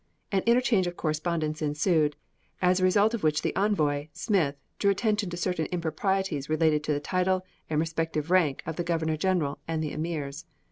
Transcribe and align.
An 0.31 0.41
interchange 0.47 0.87
of 0.87 0.97
correspondence 0.97 1.61
ensued, 1.61 2.15
as 2.59 2.79
a 2.79 2.83
result 2.83 3.13
of 3.13 3.21
which 3.21 3.43
the 3.43 3.55
envoy, 3.55 4.07
Smith, 4.13 4.55
drew 4.79 4.89
attention 4.89 5.29
to 5.29 5.37
certain 5.37 5.67
improprieties 5.67 6.49
relating 6.49 6.79
to 6.81 6.91
the 6.93 6.99
title 6.99 7.45
and 7.69 7.79
respective 7.79 8.31
rank 8.31 8.63
of 8.65 8.77
the 8.77 8.83
Governor 8.83 9.15
General 9.15 9.59
and 9.67 9.83
the 9.83 9.91
emirs. 9.93 10.45